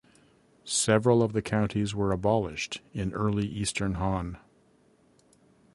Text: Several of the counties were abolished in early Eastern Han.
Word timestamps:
Several 0.65 1.21
of 1.21 1.31
the 1.33 1.43
counties 1.43 1.93
were 1.93 2.11
abolished 2.11 2.81
in 2.91 3.13
early 3.13 3.45
Eastern 3.47 3.93
Han. 3.97 4.39